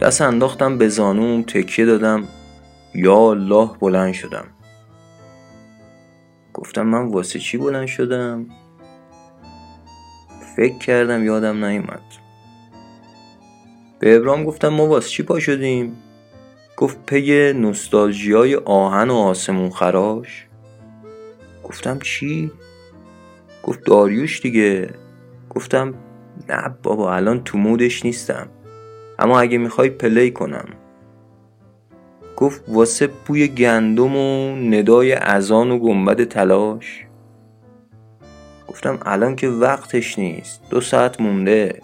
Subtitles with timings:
[0.00, 2.28] دست انداختم به زانوم تکیه دادم.
[2.94, 4.46] یا الله بلند شدم.
[6.54, 8.46] گفتم من واسه چی بلند شدم؟
[10.56, 12.02] فکر کردم یادم نیومد.
[13.98, 15.96] به ابرام گفتم ما واسه چی پا شدیم؟
[16.76, 20.46] گفت پی نوستالژیای آهن و آسمون خراش.
[21.64, 22.50] گفتم چی؟
[23.62, 24.90] گفت داریوش دیگه.
[25.50, 25.94] گفتم
[26.48, 28.48] نه بابا الان تو مودش نیستم.
[29.20, 30.68] اما اگه می‌خوای پلی کنم.
[32.36, 37.06] گفت واسه بوی گندم و ندای ازان و گنبد تلاش.
[38.68, 40.62] گفتم الان که وقتش نیست.
[40.70, 41.82] دو ساعت مونده.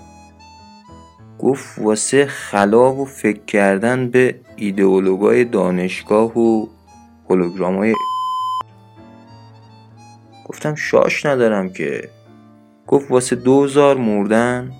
[1.39, 6.67] گفت واسه خلا و فکر کردن به ایدئولوگای دانشگاه و
[7.31, 7.95] هولوگرامای
[10.47, 12.09] گفتم شاش ندارم که.
[12.87, 14.73] گفت واسه دوزار مردن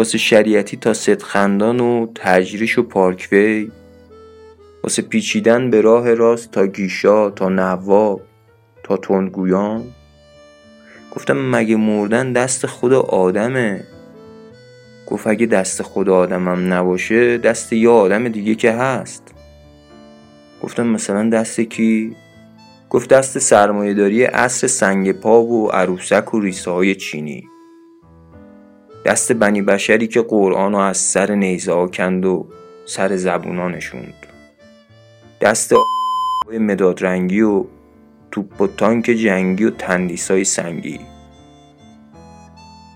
[0.00, 3.70] واسه شریعتی تا خندان و تجریش و پارکوی.
[4.84, 8.20] واسه پیچیدن به راه راست تا گیشا تا نواب
[8.82, 9.84] تا تندگویان.
[11.16, 13.84] گفتم مگه مردن دست خدا آدمه؟
[15.06, 19.34] گفت اگه دست خدا آدمم نباشه دست یه آدم دیگه که هست.
[20.62, 22.16] گفتم مثلا دست کی؟
[22.90, 27.49] گفت دست سرمایهداری اصر سنگ پا و عروسک و ریسه های چینی.
[29.04, 32.46] دست بنی بشری که قرآن از سر نیزه ها کند و
[32.86, 34.14] سر زبونا نشوند.
[35.40, 35.72] دست
[36.60, 37.64] مداد رنگی و
[38.30, 41.00] توپ و تانک جنگی و تندیس های سنگی.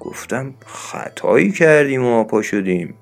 [0.00, 2.94] گفتم خطایی کردیم و پا شدیم.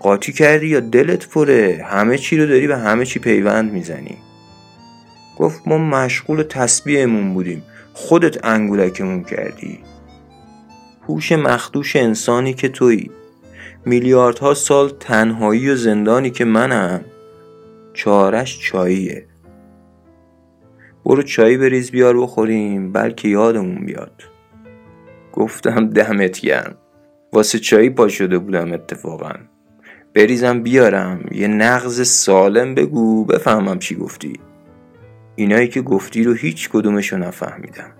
[0.00, 4.16] قاطی کردی یا دلت پره؟ همه چی رو داری و همه چی پیوند می‌زنی.
[5.38, 7.62] گفت ما مشغول تسبیحمون بودیم.
[7.94, 9.78] خودت انگولکمون کردی.
[11.08, 13.10] هوش مخدوش انسانی که تویی.
[13.84, 17.04] میلیاردها سال تنهایی و زندانی که منم.
[17.92, 19.26] چارش چاییه.
[21.04, 24.22] برو چایی بریز بیار بخوریم بلکه یادمون بیاد.
[25.32, 26.74] گفتم دمت گرم.
[27.32, 29.32] واسه چایی پا شده بودم اتفاقا.
[30.14, 34.32] بریزم بیارم یه نغز سالم بگو بفهمم چی گفتی.
[35.36, 37.90] اینایی که گفتی رو هیچ کدومشو نفهمیدم.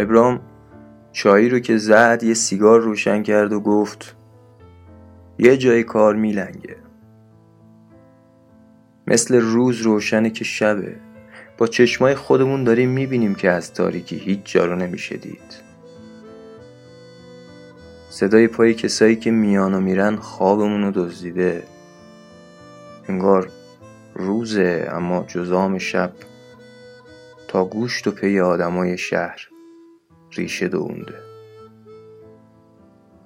[0.00, 0.40] ابرام
[1.12, 4.16] چایی رو که زد یه سیگار روشن کرد و گفت
[5.38, 6.76] یه جای کار میلنگه.
[9.06, 10.96] مثل روز روشنه که شبه.
[11.58, 15.62] با چشمای خودمون داریم می‌بینیم که از تاریکی هیچ جا رو نمیشه دید.
[18.10, 21.62] صدای پای کسایی که میان و میرن خوابمون رو دزدیده.
[23.08, 23.48] انگار
[24.14, 26.12] روزه اما جزام شب
[27.48, 29.48] تا گوشت و پی آدمای شهر.
[30.32, 31.22] ریشه دونده.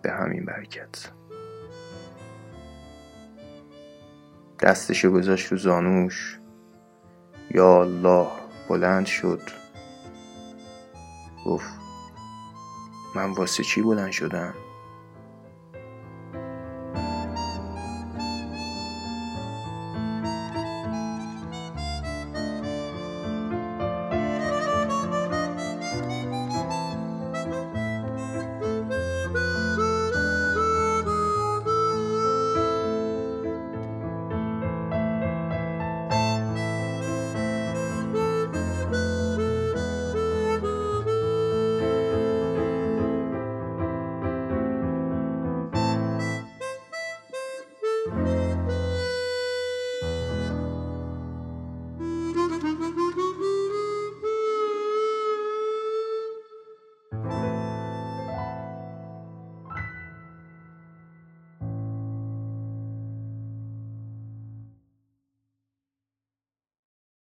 [0.03, 1.11] به همین برکت.
[4.61, 6.39] دستشو گذاشت رو زانوش.
[7.51, 8.29] یا الله
[8.69, 9.43] بلند شد.
[11.47, 11.75] گفت
[13.15, 14.55] من واسه چی بلند شدم؟